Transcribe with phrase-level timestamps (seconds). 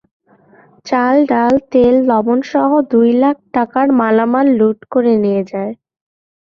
[0.85, 5.73] চাল, ডাল, তেল, লবণসহ দুই লাখ টাকার মালামাল লুট করে নিয়ে যায়।